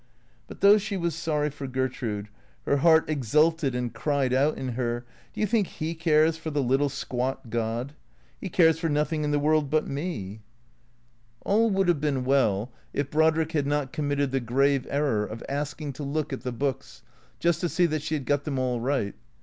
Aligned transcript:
But 0.47 0.61
though 0.61 0.79
she 0.79 0.97
was 0.97 1.13
sorry 1.13 1.51
for 1.51 1.67
Gertrude, 1.67 2.27
her 2.65 2.77
heart 2.77 3.07
exulted 3.07 3.75
and 3.75 3.93
cried 3.93 4.33
out 4.33 4.57
in 4.57 4.69
her," 4.69 5.05
Do 5.35 5.41
you 5.41 5.45
think 5.45 5.67
He 5.67 5.93
cares 5.93 6.37
for 6.37 6.49
the 6.49 6.63
little 6.63 6.89
squat 6.89 7.51
god? 7.51 7.93
He 8.39 8.49
cares 8.49 8.79
for 8.79 8.89
nothing 8.89 9.23
in 9.23 9.29
the 9.29 9.37
world 9.37 9.69
but 9.69 9.87
me!" 9.87 10.41
280 11.45 11.45
THECEEATORS 11.45 11.45
All 11.45 11.69
would 11.69 11.87
have 11.87 12.01
been 12.01 12.25
well 12.25 12.71
if 12.93 13.11
Brodrick 13.11 13.51
had 13.51 13.67
not 13.67 13.93
committed 13.93 14.31
the 14.31 14.39
grave 14.39 14.87
error 14.89 15.23
of 15.23 15.43
asking 15.47 15.93
to 15.93 16.03
look 16.03 16.33
at 16.33 16.41
the 16.41 16.51
Books, 16.51 17.03
Just 17.39 17.61
to 17.61 17.69
see 17.69 17.85
that 17.85 18.01
she 18.01 18.15
had 18.15 18.25
got 18.25 18.43
them 18.43 18.57
all 18.57 18.79
right. 18.79 19.13